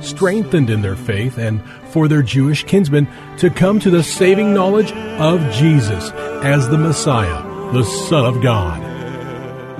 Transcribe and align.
strengthened 0.00 0.70
in 0.70 0.82
their 0.82 0.96
faith 0.96 1.38
and 1.38 1.62
for 1.90 2.08
their 2.08 2.22
Jewish 2.22 2.64
kinsmen 2.64 3.08
to 3.38 3.50
come 3.50 3.80
to 3.80 3.90
the 3.90 4.02
saving 4.02 4.52
knowledge 4.54 4.92
of 4.92 5.40
Jesus 5.52 6.10
as 6.42 6.68
the 6.68 6.78
Messiah, 6.78 7.42
the 7.72 7.84
Son 7.84 8.24
of 8.24 8.42
God. 8.42 8.88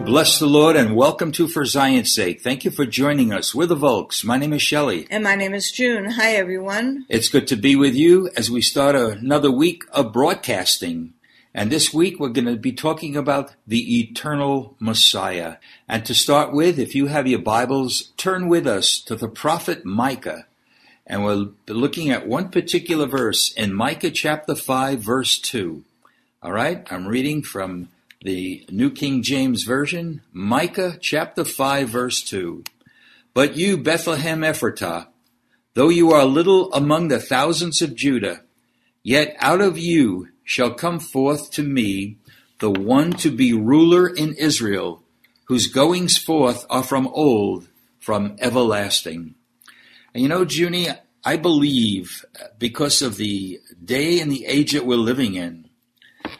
Bless 0.04 0.38
the 0.38 0.46
Lord 0.46 0.74
and 0.74 0.96
welcome 0.96 1.32
to 1.32 1.46
For 1.46 1.66
Zion's 1.66 2.14
Sake. 2.14 2.40
Thank 2.40 2.64
you 2.64 2.70
for 2.70 2.86
joining 2.86 3.30
us. 3.32 3.54
We're 3.54 3.66
the 3.66 3.74
Volks. 3.74 4.24
My 4.24 4.38
name 4.38 4.54
is 4.54 4.62
Shelley. 4.62 5.06
And 5.10 5.22
my 5.22 5.34
name 5.34 5.52
is 5.52 5.70
June. 5.70 6.12
Hi, 6.12 6.30
everyone. 6.30 7.04
It's 7.10 7.28
good 7.28 7.46
to 7.48 7.56
be 7.56 7.76
with 7.76 7.94
you 7.94 8.30
as 8.34 8.50
we 8.50 8.62
start 8.62 8.94
another 8.94 9.50
week 9.50 9.84
of 9.92 10.14
broadcasting. 10.14 11.12
And 11.54 11.70
this 11.70 11.94
week 11.94 12.20
we're 12.20 12.28
going 12.28 12.46
to 12.46 12.56
be 12.56 12.72
talking 12.72 13.16
about 13.16 13.54
the 13.66 14.00
eternal 14.00 14.76
Messiah. 14.78 15.56
And 15.88 16.04
to 16.04 16.14
start 16.14 16.52
with, 16.52 16.78
if 16.78 16.94
you 16.94 17.06
have 17.06 17.26
your 17.26 17.38
Bibles, 17.38 18.12
turn 18.16 18.48
with 18.48 18.66
us 18.66 19.00
to 19.02 19.16
the 19.16 19.28
prophet 19.28 19.84
Micah. 19.84 20.46
And 21.06 21.24
we'll 21.24 21.52
be 21.64 21.72
looking 21.72 22.10
at 22.10 22.28
one 22.28 22.50
particular 22.50 23.06
verse 23.06 23.52
in 23.52 23.72
Micah 23.72 24.10
chapter 24.10 24.54
5, 24.54 25.00
verse 25.00 25.38
2. 25.38 25.84
All 26.42 26.52
right, 26.52 26.86
I'm 26.92 27.08
reading 27.08 27.42
from 27.42 27.88
the 28.20 28.66
New 28.70 28.90
King 28.90 29.22
James 29.22 29.62
Version, 29.62 30.20
Micah 30.32 30.98
chapter 31.00 31.44
5, 31.44 31.88
verse 31.88 32.20
2. 32.22 32.62
But 33.32 33.56
you, 33.56 33.78
Bethlehem 33.78 34.42
Ephratah, 34.42 35.06
though 35.74 35.88
you 35.88 36.12
are 36.12 36.24
little 36.24 36.72
among 36.74 37.08
the 37.08 37.20
thousands 37.20 37.80
of 37.80 37.94
Judah, 37.94 38.42
yet 39.02 39.34
out 39.40 39.60
of 39.60 39.78
you 39.78 40.28
shall 40.48 40.72
come 40.72 40.98
forth 40.98 41.50
to 41.50 41.62
me 41.62 42.16
the 42.58 42.70
one 42.70 43.12
to 43.12 43.30
be 43.30 43.52
ruler 43.52 44.08
in 44.08 44.32
Israel, 44.32 45.02
whose 45.44 45.66
goings 45.66 46.16
forth 46.16 46.64
are 46.70 46.82
from 46.82 47.06
old, 47.08 47.68
from 47.98 48.34
everlasting. 48.38 49.34
And 50.14 50.22
you 50.22 50.28
know, 50.30 50.46
Junie, 50.48 50.88
I 51.22 51.36
believe 51.36 52.24
uh, 52.40 52.46
because 52.58 53.02
of 53.02 53.18
the 53.18 53.60
day 53.84 54.20
and 54.20 54.32
the 54.32 54.46
age 54.46 54.72
that 54.72 54.86
we're 54.86 54.96
living 54.96 55.34
in, 55.34 55.68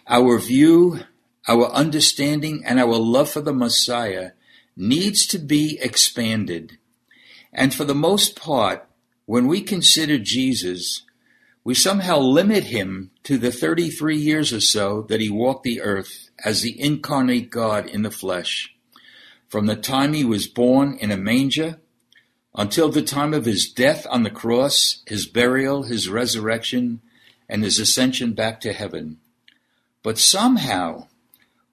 our 0.06 0.39
view, 0.39 1.01
our 1.47 1.67
understanding, 1.67 2.62
and 2.64 2.81
our 2.81 2.97
love 2.97 3.29
for 3.29 3.42
the 3.42 3.53
Messiah 3.53 4.30
needs 4.74 5.27
to 5.27 5.39
be 5.39 5.79
expanded. 5.83 6.79
And 7.52 7.74
for 7.74 7.85
the 7.85 7.95
most 7.95 8.36
part, 8.36 8.89
when 9.27 9.48
we 9.48 9.61
consider 9.61 10.17
Jesus, 10.17 11.02
we 11.68 11.74
somehow 11.74 12.18
limit 12.18 12.64
him 12.64 13.11
to 13.23 13.36
the 13.36 13.52
33 13.52 14.17
years 14.17 14.55
or 14.55 14.61
so 14.62 15.02
that 15.02 15.20
he 15.20 15.29
walked 15.29 15.64
the 15.64 15.83
earth 15.83 16.30
as 16.42 16.62
the 16.62 16.80
incarnate 16.80 17.51
God 17.51 17.84
in 17.84 18.01
the 18.01 18.11
flesh. 18.11 18.74
From 19.48 19.67
the 19.67 19.77
time 19.77 20.14
he 20.14 20.24
was 20.24 20.46
born 20.46 20.96
in 20.98 21.11
a 21.11 21.18
manger 21.18 21.79
until 22.55 22.89
the 22.89 23.02
time 23.02 23.34
of 23.34 23.45
his 23.45 23.68
death 23.68 24.06
on 24.08 24.23
the 24.23 24.30
cross, 24.30 25.02
his 25.06 25.27
burial, 25.27 25.83
his 25.83 26.08
resurrection, 26.08 27.02
and 27.51 27.62
his 27.62 27.79
ascension 27.79 28.33
back 28.33 28.62
to 28.62 28.73
heaven. 28.73 29.18
But 30.02 30.17
somehow 30.17 31.08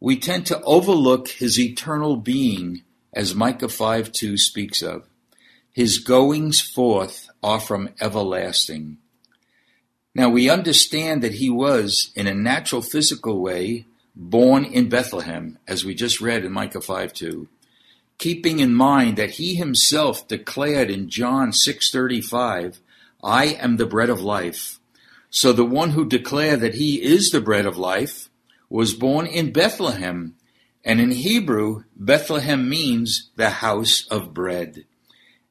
we 0.01 0.17
tend 0.19 0.45
to 0.47 0.61
overlook 0.63 1.29
his 1.29 1.57
eternal 1.57 2.17
being 2.17 2.83
as 3.13 3.33
Micah 3.33 3.69
5 3.69 4.11
2 4.11 4.37
speaks 4.37 4.81
of. 4.81 5.07
His 5.71 5.99
goings 5.99 6.59
forth 6.59 7.29
are 7.41 7.61
from 7.61 7.91
everlasting. 8.01 8.97
Now 10.15 10.29
we 10.29 10.49
understand 10.49 11.21
that 11.21 11.33
he 11.33 11.49
was, 11.49 12.11
in 12.15 12.25
a 12.25 12.33
natural 12.33 12.81
physical 12.81 13.41
way, 13.41 13.85
born 14.15 14.63
in 14.63 14.87
Bethlehem, 14.87 15.59
as 15.67 15.83
we 15.83 15.93
just 15.93 16.21
read 16.21 16.45
in 16.45 16.53
Micah 16.53 16.79
5 16.79 17.11
2. 17.11 17.49
Keeping 18.17 18.59
in 18.59 18.73
mind 18.73 19.17
that 19.17 19.31
he 19.31 19.55
himself 19.55 20.25
declared 20.25 20.89
in 20.89 21.09
John 21.09 21.51
6:35, 21.51 22.79
"I 23.21 23.47
am 23.47 23.75
the 23.75 23.85
bread 23.85 24.09
of 24.09 24.21
life." 24.21 24.79
So 25.29 25.51
the 25.51 25.65
one 25.65 25.91
who 25.91 26.07
declared 26.07 26.61
that 26.61 26.75
he 26.75 27.01
is 27.01 27.31
the 27.31 27.41
bread 27.41 27.65
of 27.65 27.77
life 27.77 28.29
was 28.69 28.93
born 28.93 29.27
in 29.27 29.51
Bethlehem, 29.51 30.35
and 30.85 31.01
in 31.01 31.11
Hebrew, 31.11 31.83
Bethlehem 31.93 32.69
means 32.69 33.31
the 33.35 33.49
house 33.49 34.05
of 34.09 34.33
bread. 34.33 34.85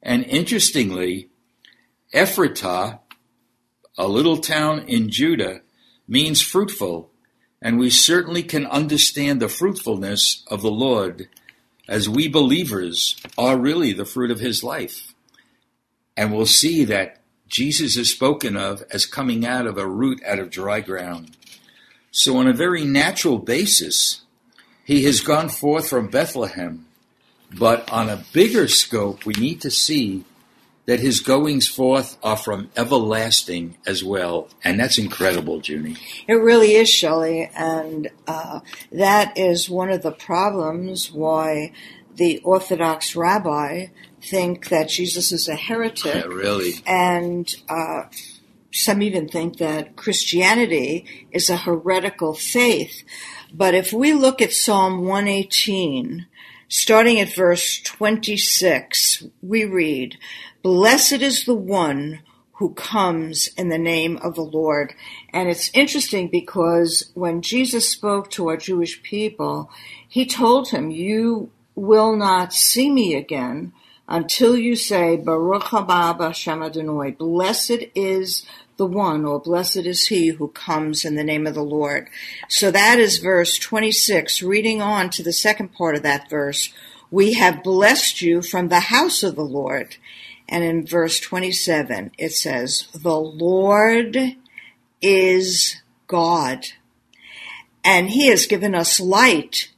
And 0.01 0.23
interestingly, 0.23 1.29
Ephratah 2.15 2.99
a 3.97 4.07
little 4.07 4.37
town 4.37 4.85
in 4.87 5.09
Judah, 5.09 5.61
means 6.07 6.41
fruitful, 6.41 7.11
and 7.61 7.79
we 7.79 7.89
certainly 7.89 8.43
can 8.43 8.65
understand 8.65 9.41
the 9.41 9.49
fruitfulness 9.49 10.43
of 10.47 10.61
the 10.61 10.71
Lord 10.71 11.27
as 11.87 12.09
we 12.09 12.27
believers 12.27 13.15
are 13.37 13.57
really 13.57 13.93
the 13.93 14.05
fruit 14.05 14.31
of 14.31 14.39
his 14.39 14.63
life. 14.63 15.13
And 16.17 16.33
we'll 16.33 16.45
see 16.45 16.83
that 16.85 17.21
Jesus 17.47 17.95
is 17.95 18.11
spoken 18.11 18.57
of 18.57 18.83
as 18.91 19.05
coming 19.05 19.45
out 19.45 19.67
of 19.67 19.77
a 19.77 19.87
root 19.87 20.21
out 20.25 20.39
of 20.39 20.49
dry 20.49 20.81
ground. 20.81 21.37
So, 22.11 22.37
on 22.37 22.47
a 22.47 22.53
very 22.53 22.85
natural 22.85 23.37
basis, 23.37 24.21
he 24.83 25.03
has 25.03 25.19
gone 25.19 25.49
forth 25.49 25.89
from 25.89 26.07
Bethlehem. 26.07 26.85
But 27.51 27.89
on 27.91 28.09
a 28.09 28.23
bigger 28.33 28.67
scope, 28.67 29.25
we 29.25 29.33
need 29.33 29.61
to 29.61 29.71
see 29.71 30.25
that 30.85 30.99
his 30.99 31.19
goings 31.19 31.67
forth 31.67 32.17
are 32.23 32.37
from 32.37 32.69
everlasting 32.77 33.77
as 33.87 34.03
well. 34.03 34.49
And 34.63 34.79
that's 34.79 34.97
incredible, 34.97 35.59
Junie. 35.63 35.97
It 36.27 36.35
really 36.35 36.73
is, 36.73 36.89
Shelley. 36.89 37.49
And 37.55 38.09
uh, 38.27 38.59
that 38.91 39.37
is 39.37 39.69
one 39.69 39.89
of 39.89 40.03
the 40.03 40.11
problems 40.11 41.11
why 41.11 41.71
the 42.15 42.39
Orthodox 42.43 43.15
rabbi 43.15 43.87
think 44.21 44.69
that 44.69 44.89
Jesus 44.89 45.31
is 45.31 45.47
a 45.47 45.55
heretic. 45.55 46.15
Yeah, 46.15 46.23
really. 46.23 46.73
And 46.85 47.53
uh, 47.67 48.03
some 48.71 49.01
even 49.01 49.27
think 49.27 49.57
that 49.57 49.95
Christianity 49.95 51.27
is 51.31 51.49
a 51.49 51.57
heretical 51.57 52.33
faith. 52.33 53.03
But 53.53 53.73
if 53.73 53.93
we 53.93 54.13
look 54.13 54.41
at 54.41 54.53
Psalm 54.53 55.05
118, 55.05 56.25
starting 56.67 57.19
at 57.19 57.33
verse 57.33 57.79
26, 57.81 59.23
we 59.41 59.65
read, 59.65 60.17
Blessed 60.65 61.21
is 61.21 61.45
the 61.45 61.53
one 61.53 62.21
who 62.53 62.73
comes 62.73 63.49
in 63.55 63.69
the 63.69 63.77
name 63.77 64.17
of 64.23 64.33
the 64.33 64.41
Lord. 64.41 64.95
And 65.31 65.47
it's 65.47 65.69
interesting 65.75 66.27
because 66.27 67.11
when 67.13 67.43
Jesus 67.43 67.87
spoke 67.87 68.31
to 68.31 68.49
our 68.49 68.57
Jewish 68.57 69.03
people, 69.03 69.69
he 70.09 70.25
told 70.25 70.69
him, 70.69 70.89
You 70.89 71.51
will 71.75 72.15
not 72.15 72.51
see 72.51 72.89
me 72.89 73.13
again 73.13 73.73
until 74.07 74.57
you 74.57 74.75
say, 74.75 75.17
Baruch 75.17 75.65
haba 75.65 76.17
b'Hashem 76.17 76.65
Adonai. 76.65 77.11
Blessed 77.11 77.83
is 77.93 78.43
the 78.77 78.87
one, 78.87 79.23
or 79.23 79.39
blessed 79.39 79.85
is 79.85 80.07
he 80.07 80.29
who 80.29 80.47
comes 80.47 81.05
in 81.05 81.13
the 81.13 81.23
name 81.23 81.45
of 81.45 81.53
the 81.53 81.61
Lord. 81.61 82.09
So 82.47 82.71
that 82.71 82.97
is 82.97 83.19
verse 83.19 83.59
26. 83.59 84.41
Reading 84.41 84.81
on 84.81 85.11
to 85.11 85.21
the 85.21 85.31
second 85.31 85.73
part 85.73 85.93
of 85.93 86.01
that 86.01 86.27
verse, 86.27 86.73
we 87.11 87.33
have 87.33 87.63
blessed 87.63 88.23
you 88.23 88.41
from 88.41 88.69
the 88.69 88.79
house 88.79 89.21
of 89.21 89.35
the 89.35 89.45
Lord. 89.45 89.97
And 90.47 90.63
in 90.63 90.85
verse 90.85 91.19
27, 91.19 92.11
it 92.17 92.31
says, 92.31 92.87
The 92.93 93.17
Lord 93.17 94.17
is 95.01 95.81
God, 96.07 96.65
and 97.83 98.09
he 98.09 98.27
has 98.27 98.45
given 98.45 98.75
us 98.75 98.99
light. 98.99 99.71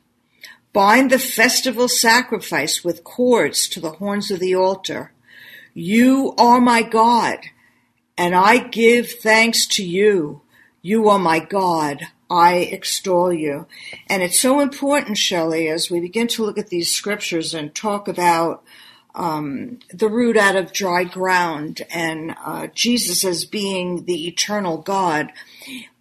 Bind 0.74 1.12
the 1.12 1.20
festival 1.20 1.88
sacrifice 1.88 2.84
with 2.84 3.04
cords 3.04 3.68
to 3.70 3.80
the 3.80 3.94
horns 3.94 4.30
of 4.30 4.40
the 4.40 4.56
altar. 4.56 5.14
You 5.74 6.34
are 6.38 6.60
my 6.60 6.82
God, 6.82 7.40
and 8.18 8.36
I 8.36 8.58
give 8.58 9.12
thanks 9.12 9.66
to 9.68 9.86
you. 9.86 10.42
You 10.82 11.08
are 11.10 11.20
my 11.20 11.40
God. 11.40 12.08
I 12.30 12.56
extol 12.56 13.32
you. 13.32 13.68
And 14.08 14.22
it's 14.22 14.40
so 14.40 14.60
important, 14.60 15.18
Shelley, 15.18 15.70
as 15.70 15.90
we 15.90 16.00
begin 16.00 16.28
to 16.30 16.44
look 16.44 16.58
at 16.58 16.68
these 16.68 16.92
scriptures 16.92 17.54
and 17.54 17.74
talk 17.74 18.08
about 18.08 18.64
um, 19.18 19.80
the 19.92 20.08
root 20.08 20.38
out 20.38 20.56
of 20.56 20.72
dry 20.72 21.04
ground 21.04 21.82
and 21.90 22.36
uh, 22.46 22.68
Jesus 22.68 23.26
as 23.26 23.46
being 23.46 24.06
the 24.06 24.28
eternal 24.28 24.78
God, 24.78 25.34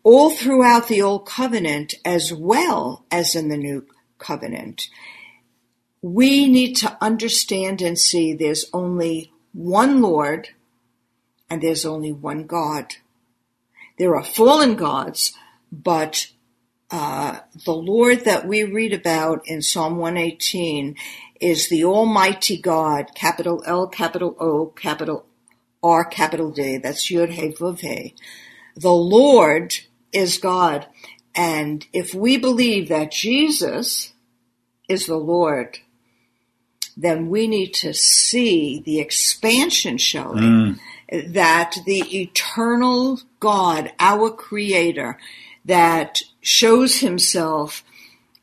all 0.02 0.30
throughout 0.30 0.86
the 0.86 1.00
Old 1.00 1.26
Covenant 1.26 1.94
as 2.04 2.32
well 2.32 3.04
as 3.10 3.34
in 3.34 3.48
the 3.48 3.56
New 3.56 3.86
Covenant. 4.18 4.88
We 6.02 6.46
need 6.46 6.74
to 6.76 6.96
understand 7.00 7.80
and 7.80 7.98
see 7.98 8.34
there's 8.34 8.66
only 8.72 9.32
one 9.52 10.02
Lord 10.02 10.50
and 11.48 11.62
there's 11.62 11.86
only 11.86 12.12
one 12.12 12.46
God. 12.46 12.96
There 13.98 14.14
are 14.14 14.22
fallen 14.22 14.76
gods, 14.76 15.32
but 15.72 16.30
uh, 16.90 17.40
the 17.64 17.74
Lord 17.74 18.26
that 18.26 18.46
we 18.46 18.62
read 18.62 18.92
about 18.92 19.40
in 19.46 19.62
Psalm 19.62 19.96
118 19.96 20.96
is 21.40 21.68
the 21.68 21.84
Almighty 21.84 22.58
God, 22.58 23.14
capital 23.14 23.62
L, 23.66 23.86
capital 23.86 24.36
O, 24.38 24.66
capital 24.66 25.26
R, 25.82 26.04
capital 26.04 26.50
D. 26.50 26.78
That's 26.78 27.10
Yud 27.10 27.30
He 27.30 27.48
Vav 27.48 27.80
He. 27.80 28.14
The 28.74 28.92
Lord 28.92 29.74
is 30.12 30.38
God. 30.38 30.86
And 31.34 31.86
if 31.92 32.14
we 32.14 32.36
believe 32.36 32.88
that 32.88 33.12
Jesus 33.12 34.12
is 34.88 35.06
the 35.06 35.16
Lord, 35.16 35.78
then 36.96 37.28
we 37.28 37.46
need 37.46 37.74
to 37.74 37.92
see 37.92 38.82
the 38.84 39.00
expansion 39.00 39.98
showing 39.98 40.78
mm. 41.10 41.32
that 41.32 41.76
the 41.84 42.00
eternal 42.20 43.20
God, 43.38 43.92
our 44.00 44.30
creator, 44.30 45.18
that 45.64 46.20
shows 46.40 47.00
himself 47.00 47.84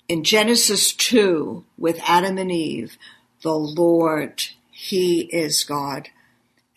in 0.07 0.23
Genesis 0.23 0.93
2 0.93 1.63
with 1.77 1.99
Adam 2.07 2.37
and 2.37 2.51
Eve, 2.51 2.97
the 3.41 3.53
Lord, 3.53 4.43
He 4.71 5.21
is 5.21 5.63
God. 5.63 6.09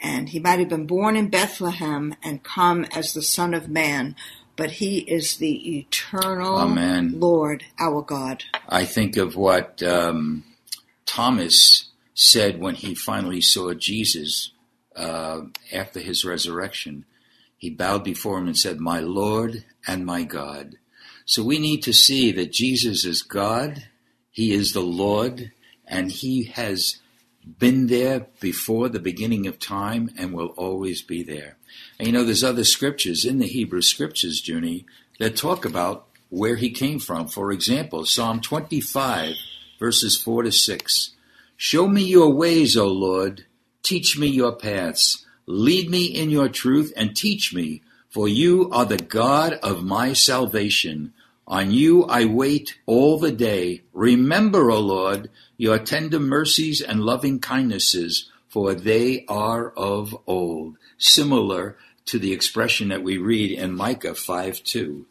And 0.01 0.29
He 0.29 0.39
might 0.39 0.59
have 0.59 0.69
been 0.69 0.87
born 0.87 1.17
in 1.17 1.29
Bethlehem 1.29 2.15
and 2.23 2.43
come 2.43 2.85
as 2.93 3.13
the 3.13 3.23
Son 3.23 3.55
of 3.55 3.69
Man, 3.69 4.15
but 4.57 4.73
He 4.73 4.99
is 4.99 5.37
the 5.37 5.79
eternal 5.79 6.59
Amen. 6.59 7.13
Lord, 7.19 7.65
our 7.79 8.03
God. 8.03 8.45
I 8.69 8.85
think 8.85 9.17
of 9.17 9.37
what 9.37 9.83
um, 9.83 10.45
Thomas 11.07 11.91
said 12.17 12.61
when 12.61 12.75
he 12.75 12.95
finally 12.95 13.43
saw 13.43 13.75
Jesus 13.75 14.51
uh, 14.97 15.43
after 15.73 16.01
his 16.01 16.25
resurrection. 16.25 17.05
He 17.59 17.71
bowed 17.71 18.03
before 18.05 18.39
him 18.39 18.47
and 18.47 18.57
said, 18.57 18.81
My 18.81 19.01
Lord 19.01 19.65
and 19.87 20.05
my 20.05 20.25
God. 20.25 20.77
So 21.27 21.43
we 21.43 21.59
need 21.59 21.83
to 21.83 21.93
see 21.93 22.33
that 22.33 22.53
Jesus 22.53 23.05
is 23.05 23.23
God, 23.23 23.85
He 24.31 24.53
is 24.53 24.73
the 24.73 24.81
Lord, 24.81 25.53
and 25.87 26.11
He 26.11 26.45
has 26.45 27.01
been 27.59 27.87
there 27.87 28.27
before 28.41 28.89
the 28.89 28.99
beginning 28.99 29.47
of 29.47 29.59
time 29.59 30.11
and 30.19 30.33
will 30.33 30.55
always 30.57 31.03
be 31.03 31.23
there. 31.23 31.57
And 31.99 32.09
you 32.09 32.13
know, 32.13 32.25
there's 32.25 32.43
other 32.43 32.65
scriptures 32.65 33.25
in 33.25 33.39
the 33.39 33.47
Hebrew 33.47 33.83
scriptures, 33.83 34.47
Junie, 34.47 34.87
that 35.19 35.37
talk 35.37 35.65
about 35.65 36.07
where 36.29 36.57
he 36.57 36.71
came 36.71 36.99
from. 36.99 37.29
For 37.29 37.53
example, 37.53 38.05
Psalm 38.05 38.41
25, 38.41 39.35
verses 39.79 40.21
4 40.21 40.45
to 40.45 40.53
6. 40.53 41.13
Show 41.57 41.89
me 41.89 42.03
your 42.03 42.33
ways, 42.33 42.77
O 42.77 42.89
Lord. 42.89 43.47
Teach 43.83 44.19
me 44.19 44.27
your 44.27 44.53
paths. 44.53 45.25
Lead 45.47 45.89
me 45.89 46.07
in 46.07 46.31
your 46.31 46.49
truth 46.49 46.93
and 46.97 47.15
teach 47.15 47.55
me, 47.55 47.83
for 48.17 48.29
you 48.29 48.71
are 48.71 48.87
the 48.87 48.97
God 48.97 49.53
of 49.63 49.85
my 49.85 50.15
salvation. 50.15 51.13
On 51.47 51.71
you 51.71 52.05
I 52.05 52.25
wait 52.25 52.79
all 52.87 53.19
the 53.19 53.31
day. 53.31 53.83
Remember, 53.93 54.71
O 54.71 54.81
Lord, 54.81 55.29
your 55.59 55.79
tender 55.79 56.19
mercies 56.19 56.81
and 56.81 57.03
loving 57.03 57.41
kindnesses, 57.41 58.31
for 58.49 58.73
they 58.73 59.27
are 59.29 59.69
of 59.73 60.17
old. 60.27 60.79
Similar 60.97 61.77
to 62.07 62.19
the 62.19 62.33
expression 62.33 62.89
that 62.89 63.03
we 63.03 63.19
read 63.19 63.51
in 63.51 63.77
Micah 63.77 64.15
5 64.15 64.65
2. 64.65 65.05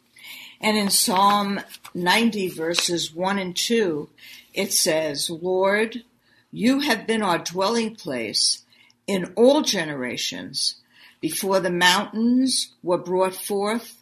And 0.60 0.76
in 0.76 0.90
Psalm 0.90 1.60
90, 1.94 2.48
verses 2.48 3.14
1 3.14 3.38
and 3.38 3.54
2, 3.54 4.08
it 4.52 4.72
says, 4.72 5.30
Lord, 5.30 6.02
you 6.50 6.80
have 6.80 7.06
been 7.06 7.22
our 7.22 7.38
dwelling 7.38 7.94
place 7.94 8.64
in 9.06 9.32
all 9.36 9.62
generations. 9.62 10.80
Before 11.26 11.58
the 11.58 11.70
mountains 11.70 12.72
were 12.84 12.98
brought 12.98 13.34
forth, 13.34 14.00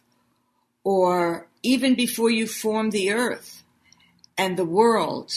or 0.83 1.47
even 1.63 1.95
before 1.95 2.29
you 2.29 2.45
formed 2.45 2.91
the 2.91 3.11
earth 3.11 3.63
and 4.37 4.55
the 4.55 4.63
world, 4.63 5.33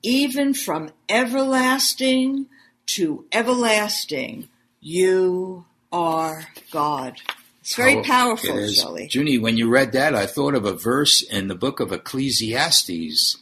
even 0.00 0.54
from 0.54 0.90
everlasting 1.08 2.46
to 2.86 3.24
everlasting, 3.32 4.48
you 4.80 5.64
are 5.90 6.44
God. 6.70 7.20
It's 7.62 7.74
very 7.74 8.00
powerful, 8.04 8.56
it 8.56 8.70
Shelley. 8.74 9.08
Junie, 9.10 9.38
when 9.38 9.56
you 9.56 9.68
read 9.68 9.90
that, 9.90 10.14
I 10.14 10.26
thought 10.26 10.54
of 10.54 10.64
a 10.64 10.72
verse 10.72 11.20
in 11.20 11.48
the 11.48 11.56
book 11.56 11.80
of 11.80 11.90
Ecclesiastes 11.90 13.38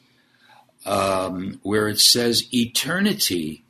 um, 0.87 1.61
where 1.63 1.89
it 1.89 2.01
says, 2.01 2.49
Eternity 2.55 3.65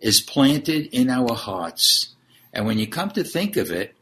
is 0.00 0.20
planted 0.20 0.86
in 0.86 1.08
our 1.08 1.34
hearts. 1.34 2.14
And 2.54 2.64
when 2.64 2.78
you 2.78 2.86
come 2.86 3.10
to 3.10 3.24
think 3.24 3.56
of 3.56 3.70
it, 3.70 3.94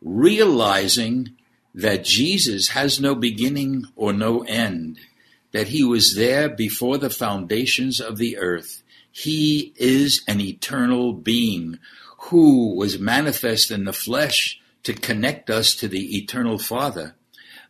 realizing 0.00 1.30
that 1.74 2.04
Jesus 2.04 2.68
has 2.68 3.00
no 3.00 3.16
beginning 3.16 3.86
or 3.96 4.12
no 4.12 4.42
end, 4.42 5.00
that 5.52 5.68
he 5.68 5.82
was 5.82 6.14
there 6.14 6.48
before 6.48 6.98
the 6.98 7.10
foundations 7.10 8.00
of 8.00 8.18
the 8.18 8.36
earth. 8.36 8.82
He 9.10 9.72
is 9.76 10.22
an 10.28 10.40
eternal 10.40 11.12
being 11.12 11.78
who 12.18 12.76
was 12.76 12.98
manifest 12.98 13.70
in 13.70 13.84
the 13.84 13.92
flesh 13.92 14.60
to 14.82 14.92
connect 14.92 15.50
us 15.50 15.74
to 15.76 15.88
the 15.88 16.16
eternal 16.16 16.58
Father. 16.58 17.14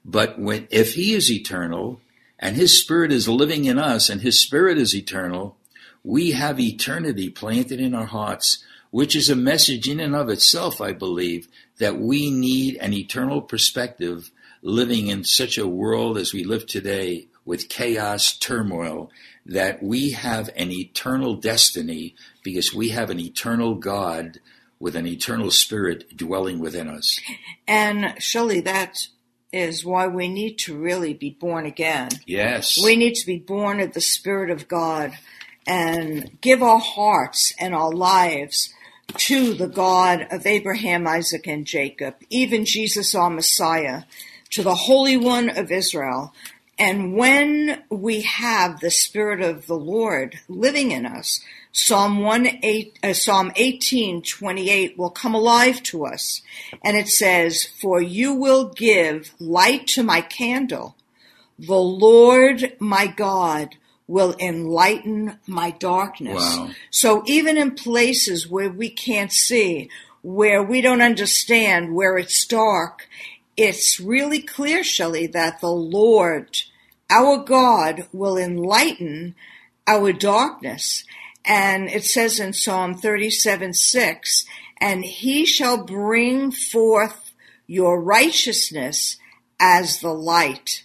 But 0.05 0.39
when, 0.39 0.67
if 0.71 0.95
he 0.95 1.15
is 1.15 1.31
eternal 1.31 2.01
and 2.39 2.57
his 2.57 2.81
spirit 2.81 3.13
is 3.13 3.29
living 3.29 3.65
in 3.65 3.79
us 3.79 4.09
and 4.09 4.21
his 4.21 4.43
spirit 4.43 4.79
is 4.79 4.95
eternal, 4.95 5.57
we 6.03 6.33
have 6.33 6.61
eternity 6.61 7.31
planted 7.31 7.81
in 7.81 7.95
our 7.95 8.07
hearts, 8.07 8.63
which 8.95 9.17
is 9.17 9.29
a 9.29 9.35
message 9.35 9.89
in 9.89 9.99
and 9.99 10.15
of 10.15 10.29
itself, 10.29 10.81
I 10.81 10.93
believe, 10.93 11.49
that 11.79 11.99
we 11.99 12.31
need 12.31 12.77
an 12.77 12.93
eternal 12.93 13.43
perspective 13.43 14.31
living 14.63 15.09
in 15.09 15.25
such 15.25 15.59
a 15.59 15.67
world 15.67 16.17
as 16.17 16.33
we 16.33 16.45
live 16.45 16.65
today 16.65 17.27
with 17.45 17.69
chaos, 17.69 18.39
turmoil, 18.39 19.11
that 19.45 19.83
we 19.83 20.13
have 20.13 20.49
an 20.55 20.71
eternal 20.71 21.35
destiny 21.35 22.15
because 22.45 22.73
we 22.73 22.91
have 22.91 23.11
an 23.11 23.19
eternal 23.19 23.75
God 23.75 24.39
with 24.79 24.95
an 24.95 25.09
eternal 25.09 25.51
spirit 25.51 26.17
dwelling 26.17 26.61
within 26.61 26.89
us. 26.89 27.19
And 27.67 28.15
surely 28.23 28.61
that 28.61 29.09
is 29.53 29.85
why 29.85 30.07
we 30.07 30.29
need 30.29 30.57
to 30.59 30.79
really 30.79 31.15
be 31.15 31.31
born 31.31 31.67
again. 31.67 32.11
Yes. 32.27 32.79
We 32.81 32.95
need 32.95 33.15
to 33.15 33.27
be 33.27 33.39
born 33.39 33.81
of 33.81 33.93
the 33.93 34.01
Spirit 34.01 34.51
of 34.51 34.69
God 34.69 35.15
and 35.67 36.41
give 36.41 36.63
our 36.63 36.79
hearts 36.79 37.53
and 37.59 37.75
our 37.75 37.91
lives 37.91 38.73
to 39.17 39.55
the 39.55 39.69
God 39.69 40.27
of 40.31 40.47
Abraham, 40.47 41.07
Isaac, 41.07 41.47
and 41.47 41.67
Jacob, 41.67 42.17
even 42.31 42.65
Jesus 42.65 43.15
our 43.15 43.31
Messiah, 43.31 44.03
to 44.51 44.63
the 44.63 44.75
Holy 44.75 45.17
One 45.17 45.49
of 45.49 45.71
Israel. 45.71 46.33
And 46.79 47.15
when 47.15 47.85
we 47.89 48.23
have 48.23 48.81
the 48.81 48.91
Spirit 48.91 49.41
of 49.41 49.67
the 49.67 49.77
Lord 49.77 50.41
living 50.49 50.91
in 50.91 51.07
us, 51.07 51.41
Psalm 51.73 52.21
1, 52.21 52.61
8, 52.63 52.99
uh, 53.03 53.13
Psalm 53.13 53.53
18, 53.57 54.23
28 54.23 54.99
will 54.99 55.11
come 55.11 55.35
alive 55.35 55.83
to 55.85 56.07
us. 56.07 56.43
And 56.83 56.97
it 56.97 57.09
says, 57.09 57.65
For 57.65 58.01
you 58.01 58.35
will 58.35 58.69
give 58.69 59.35
light 59.41 59.87
to 59.89 60.03
my 60.03 60.21
candle. 60.21 60.95
The 61.59 61.75
Lord 61.75 62.77
my 62.79 63.07
God 63.07 63.77
will 64.07 64.35
enlighten 64.39 65.39
my 65.47 65.71
darkness. 65.71 66.43
Wow. 66.43 66.71
So 66.91 67.23
even 67.27 67.57
in 67.57 67.73
places 67.73 68.49
where 68.49 68.71
we 68.71 68.91
can't 68.91 69.33
see, 69.33 69.89
where 70.23 70.63
we 70.63 70.81
don't 70.81 71.03
understand, 71.03 71.95
where 71.95 72.19
it's 72.19 72.47
dark, 72.47 73.09
it's 73.57 74.01
really 74.01 74.43
clear, 74.43 74.83
Shelley, 74.83 75.27
that 75.29 75.61
the 75.61 75.71
Lord, 75.71 76.63
our 77.09 77.39
God, 77.39 78.09
will 78.13 78.37
enlighten 78.37 79.35
our 79.87 80.13
darkness. 80.13 81.05
And 81.45 81.89
it 81.89 82.05
says 82.05 82.41
in 82.41 82.53
Psalm 82.53 82.95
37 82.95 83.75
6, 83.75 84.47
and 84.81 85.05
he 85.05 85.47
shall 85.47 85.85
bring 85.85 86.51
forth 86.51 87.33
your 87.67 88.01
righteousness 88.01 89.19
as 89.61 90.01
the 90.01 90.13
light 90.13 90.85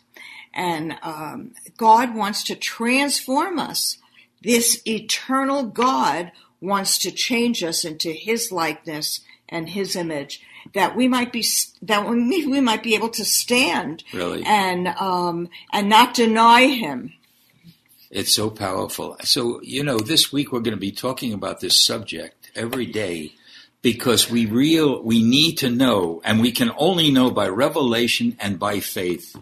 and 0.60 0.86
um, 1.02 1.52
God 1.78 2.08
wants 2.22 2.44
to 2.50 2.56
transform 2.56 3.56
us. 3.60 3.98
This 4.44 4.82
eternal 4.86 5.64
God 5.64 6.32
wants 6.62 6.98
to 7.00 7.12
change 7.12 7.64
us 7.64 7.86
into 7.86 8.12
His 8.12 8.52
likeness 8.52 9.22
and 9.48 9.70
His 9.70 9.96
image. 9.96 10.34
that 10.74 10.96
we 11.00 11.08
might 11.08 11.32
be 11.32 11.44
that 11.82 12.02
we, 12.08 12.46
we 12.46 12.62
might 12.70 12.84
be 12.84 12.94
able 13.00 13.10
to 13.10 13.24
stand 13.26 14.04
Really? 14.14 14.44
and 14.46 14.88
um, 15.10 15.38
and 15.72 15.88
not 15.90 16.14
deny 16.14 16.64
him. 16.68 17.14
It's 18.12 18.34
so 18.36 18.50
powerful. 18.50 19.16
So, 19.24 19.62
you 19.62 19.84
know, 19.84 20.00
this 20.00 20.32
week 20.34 20.52
we're 20.52 20.66
going 20.68 20.80
to 20.80 20.88
be 20.90 20.92
talking 20.92 21.32
about 21.34 21.60
this 21.62 21.86
subject 21.86 22.52
every 22.56 22.88
day 23.04 23.34
because 23.82 24.30
we 24.30 24.46
real 24.46 25.02
we 25.12 25.22
need 25.38 25.58
to 25.64 25.70
know 25.70 26.22
and 26.26 26.42
we 26.42 26.52
can 26.52 26.72
only 26.78 27.10
know 27.12 27.30
by 27.32 27.48
revelation 27.48 28.36
and 28.40 28.60
by 28.60 28.80
faith 28.82 29.36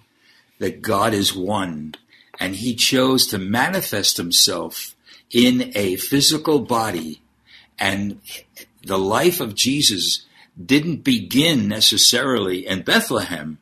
that 0.59 0.81
God 0.81 1.13
is 1.13 1.35
one 1.35 1.95
and 2.39 2.55
he 2.55 2.75
chose 2.75 3.27
to 3.27 3.37
manifest 3.37 4.17
himself 4.17 4.95
in 5.31 5.71
a 5.75 5.95
physical 5.97 6.59
body 6.59 7.21
and 7.79 8.19
the 8.85 8.97
life 8.97 9.39
of 9.39 9.55
Jesus 9.55 10.25
didn't 10.63 11.03
begin 11.03 11.67
necessarily 11.67 12.65
in 12.65 12.81
Bethlehem 12.81 13.59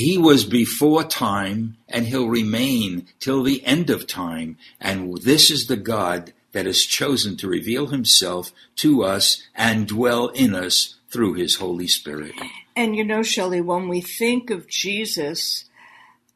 he 0.00 0.16
was 0.18 0.44
before 0.44 1.04
time 1.04 1.76
and 1.88 2.06
he'll 2.06 2.28
remain 2.28 3.06
till 3.18 3.42
the 3.42 3.64
end 3.64 3.90
of 3.90 4.06
time. 4.06 4.56
And 4.80 5.18
this 5.18 5.50
is 5.50 5.66
the 5.66 5.76
God 5.76 6.32
that 6.52 6.66
has 6.66 6.80
chosen 6.80 7.36
to 7.38 7.48
reveal 7.48 7.88
himself 7.88 8.52
to 8.76 9.04
us 9.04 9.42
and 9.54 9.86
dwell 9.86 10.28
in 10.28 10.54
us 10.54 10.96
through 11.10 11.34
his 11.34 11.56
Holy 11.56 11.86
Spirit. 11.86 12.32
And 12.76 12.96
you 12.96 13.04
know, 13.04 13.22
Shelley, 13.22 13.60
when 13.60 13.88
we 13.88 14.00
think 14.00 14.50
of 14.50 14.68
Jesus 14.68 15.64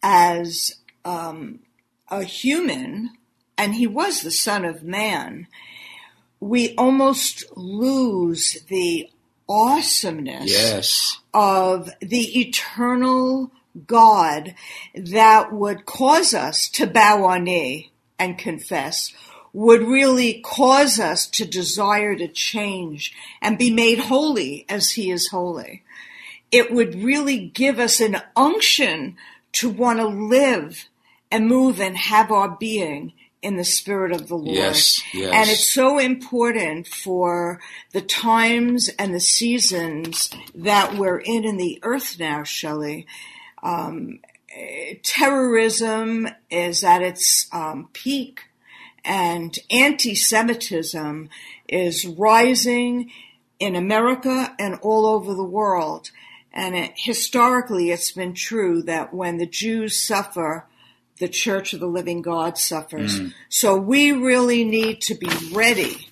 as 0.06 0.76
um, 1.06 1.61
a 2.11 2.23
human, 2.23 3.11
and 3.56 3.75
he 3.75 3.87
was 3.87 4.20
the 4.20 4.30
Son 4.30 4.64
of 4.66 4.82
Man, 4.84 5.46
we 6.40 6.75
almost 6.76 7.44
lose 7.56 8.62
the 8.68 9.08
awesomeness 9.49 10.50
Yes. 10.50 11.18
of 11.32 11.88
the 12.00 12.38
eternal 12.38 13.50
God 13.87 14.54
that 14.94 15.52
would 15.52 15.87
cause 15.87 16.34
us 16.34 16.68
to 16.70 16.87
bow 16.87 17.25
our 17.25 17.38
knee 17.40 17.90
and 18.18 18.37
confess, 18.37 19.12
would 19.54 19.82
really 19.82 20.40
cause 20.44 21.00
us 21.00 21.26
to 21.28 21.46
desire 21.46 22.14
to 22.16 22.28
change 22.28 23.14
and 23.40 23.56
be 23.56 23.70
made 23.73 23.99
holy 24.00 24.66
as 24.68 24.92
He 24.92 25.11
is 25.11 25.28
holy. 25.28 25.82
It 26.52 26.73
would 26.73 26.94
really 26.94 27.38
give 27.38 27.78
us 27.78 28.00
an 28.00 28.20
unction 28.37 29.16
to 29.54 29.68
want 29.68 29.99
to 29.99 30.06
live 30.06 30.88
and 31.30 31.46
move 31.49 31.80
and 31.80 31.96
have 31.96 32.30
our 32.30 32.56
being 32.56 33.12
in 33.42 33.56
the 33.56 33.64
spirit 33.64 34.11
of 34.12 34.28
the 34.28 34.37
Lord. 34.37 34.56
Yes, 34.56 35.02
yes. 35.12 35.32
And 35.34 35.50
it's 35.50 35.70
so 35.70 35.99
important 35.99 36.87
for 36.87 37.61
the 37.92 38.00
times 38.00 38.88
and 38.99 39.14
the 39.14 39.20
seasons 39.20 40.30
that 40.54 40.94
we're 40.94 41.18
in 41.18 41.44
in 41.44 41.58
the 41.58 41.78
earth 41.82 42.18
now, 42.18 42.42
Shelley. 42.42 43.06
Um, 43.62 44.20
terrorism 45.02 46.28
is 46.50 46.82
at 46.84 47.02
its 47.02 47.46
um, 47.52 47.90
peak, 47.92 48.44
and 49.04 49.58
anti-Semitism 49.70 51.28
is 51.68 52.06
rising 52.06 53.11
in 53.58 53.76
America 53.76 54.54
and 54.58 54.78
all 54.80 55.06
over 55.06 55.34
the 55.34 55.44
world. 55.44 56.11
And 56.54 56.76
it, 56.76 56.92
historically, 56.94 57.90
it's 57.90 58.12
been 58.12 58.32
true 58.32 58.80
that 58.82 59.12
when 59.12 59.38
the 59.38 59.46
Jews 59.46 59.99
suffer, 59.99 60.66
the 61.18 61.28
Church 61.28 61.73
of 61.75 61.80
the 61.80 61.87
Living 61.87 62.23
God 62.23 62.56
suffers. 62.56 63.20
Mm. 63.20 63.34
So 63.49 63.76
we 63.76 64.12
really 64.12 64.64
need 64.64 65.02
to 65.02 65.14
be 65.16 65.30
ready 65.52 66.08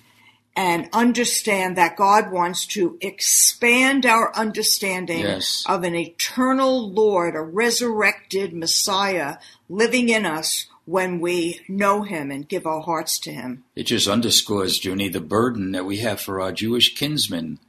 and 0.55 0.87
understand 0.93 1.77
that 1.77 1.95
God 1.95 2.31
wants 2.31 2.65
to 2.67 2.97
expand 3.01 4.05
our 4.05 4.35
understanding 4.35 5.21
Yes. 5.21 5.63
of 5.65 5.83
an 5.83 5.95
eternal 5.95 6.91
Lord, 6.91 7.35
a 7.35 7.41
resurrected 7.41 8.53
Messiah 8.53 9.37
living 9.67 10.09
in 10.09 10.25
us 10.25 10.67
when 10.85 11.21
we 11.21 11.61
know 11.67 12.03
Him 12.03 12.29
and 12.29 12.47
give 12.47 12.67
our 12.67 12.81
hearts 12.81 13.17
to 13.19 13.31
Him. 13.31 13.63
It 13.75 13.83
just 13.83 14.07
underscores, 14.07 14.83
Junie, 14.83 15.09
the 15.09 15.21
burden 15.21 15.71
that 15.71 15.85
we 15.85 15.97
have 15.97 16.19
for 16.19 16.41
our 16.41 16.51
Jewish 16.51 16.93
kinsmen. 16.93 17.59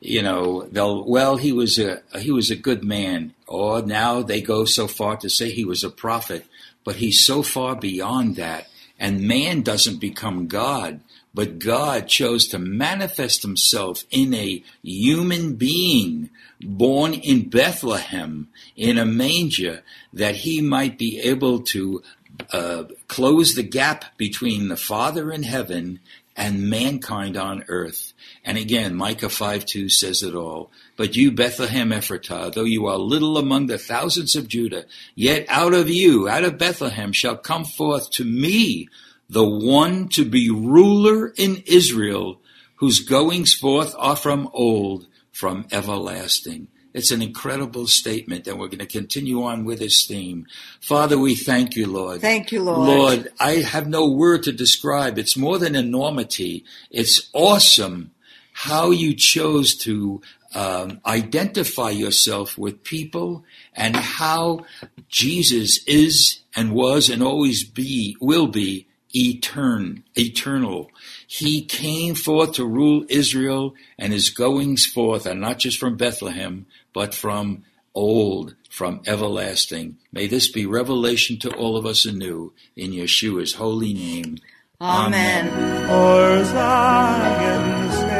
You 0.00 0.22
know, 0.22 0.62
they'll 0.62 1.04
well, 1.04 1.36
he 1.36 1.52
was 1.52 1.78
a 1.78 2.02
he 2.18 2.30
was 2.30 2.50
a 2.50 2.56
good 2.56 2.82
man, 2.82 3.34
or 3.46 3.82
now 3.82 4.22
they 4.22 4.40
go 4.40 4.64
so 4.64 4.86
far 4.86 5.16
to 5.18 5.28
say 5.28 5.50
he 5.50 5.64
was 5.64 5.84
a 5.84 5.90
prophet, 5.90 6.46
but 6.84 6.96
he's 6.96 7.24
so 7.24 7.42
far 7.42 7.76
beyond 7.76 8.36
that. 8.36 8.66
And 8.98 9.26
man 9.26 9.62
doesn't 9.62 10.00
become 10.00 10.46
God, 10.46 11.00
but 11.32 11.58
God 11.58 12.08
chose 12.08 12.48
to 12.48 12.58
manifest 12.58 13.42
himself 13.42 14.04
in 14.10 14.34
a 14.34 14.62
human 14.82 15.54
being 15.54 16.30
born 16.62 17.14
in 17.14 17.48
Bethlehem 17.48 18.48
in 18.76 18.98
a 18.98 19.06
manger 19.06 19.82
that 20.12 20.36
he 20.36 20.60
might 20.60 20.98
be 20.98 21.20
able 21.20 21.60
to 21.60 22.02
uh, 22.52 22.84
close 23.08 23.54
the 23.54 23.62
gap 23.62 24.16
between 24.16 24.68
the 24.68 24.76
Father 24.76 25.32
in 25.32 25.42
heaven 25.42 26.00
and 26.36 26.68
mankind 26.70 27.36
on 27.36 27.64
earth. 27.68 28.09
And 28.44 28.56
again, 28.56 28.94
Micah 28.94 29.28
5 29.28 29.66
2 29.66 29.88
says 29.88 30.22
it 30.22 30.34
all. 30.34 30.70
But 30.96 31.16
you, 31.16 31.30
Bethlehem 31.30 31.90
Ephratah, 31.90 32.52
though 32.52 32.64
you 32.64 32.86
are 32.86 32.96
little 32.96 33.38
among 33.38 33.66
the 33.66 33.78
thousands 33.78 34.36
of 34.36 34.48
Judah, 34.48 34.84
yet 35.14 35.46
out 35.48 35.74
of 35.74 35.88
you, 35.88 36.28
out 36.28 36.44
of 36.44 36.58
Bethlehem, 36.58 37.12
shall 37.12 37.36
come 37.36 37.64
forth 37.64 38.10
to 38.12 38.24
me 38.24 38.88
the 39.28 39.48
one 39.48 40.08
to 40.08 40.24
be 40.24 40.50
ruler 40.50 41.28
in 41.36 41.62
Israel, 41.66 42.40
whose 42.76 43.00
goings 43.00 43.54
forth 43.54 43.94
are 43.98 44.16
from 44.16 44.48
old, 44.52 45.06
from 45.32 45.66
everlasting. 45.70 46.68
It's 46.92 47.12
an 47.12 47.22
incredible 47.22 47.86
statement, 47.86 48.48
and 48.48 48.58
we're 48.58 48.66
going 48.66 48.80
to 48.80 48.86
continue 48.86 49.44
on 49.44 49.64
with 49.64 49.78
this 49.78 50.06
theme. 50.06 50.46
Father, 50.80 51.16
we 51.16 51.36
thank 51.36 51.76
you, 51.76 51.86
Lord. 51.86 52.20
Thank 52.20 52.50
you, 52.50 52.62
Lord. 52.62 52.88
Lord, 52.88 53.32
I 53.38 53.56
have 53.56 53.86
no 53.86 54.10
word 54.10 54.42
to 54.44 54.52
describe. 54.52 55.16
It's 55.16 55.36
more 55.36 55.58
than 55.58 55.76
enormity. 55.76 56.64
It's 56.90 57.30
awesome 57.32 58.10
how 58.64 58.90
you 58.90 59.14
chose 59.14 59.74
to 59.74 60.20
um, 60.54 61.00
identify 61.06 61.88
yourself 61.88 62.58
with 62.58 62.84
people 62.84 63.42
and 63.74 63.96
how 63.96 64.66
Jesus 65.08 65.82
is 65.86 66.40
and 66.54 66.72
was 66.72 67.08
and 67.08 67.22
always 67.22 67.64
be, 67.64 68.18
will 68.20 68.48
be 68.48 68.86
etern, 69.14 70.02
eternal. 70.14 70.90
He 71.26 71.64
came 71.64 72.14
forth 72.14 72.52
to 72.52 72.66
rule 72.66 73.06
Israel 73.08 73.74
and 73.98 74.12
his 74.12 74.28
goings 74.28 74.84
forth 74.84 75.26
are 75.26 75.34
not 75.34 75.58
just 75.58 75.78
from 75.78 75.96
Bethlehem, 75.96 76.66
but 76.92 77.14
from 77.14 77.64
old, 77.94 78.56
from 78.68 79.00
everlasting. 79.06 79.96
May 80.12 80.26
this 80.26 80.52
be 80.52 80.66
revelation 80.66 81.38
to 81.38 81.54
all 81.54 81.78
of 81.78 81.86
us 81.86 82.04
anew 82.04 82.52
in 82.76 82.90
Yeshua's 82.90 83.54
holy 83.54 83.94
name. 83.94 84.36
Amen. 84.82 85.48
For 85.88 86.44
Zion's 86.44 87.94
sake. 87.94 88.19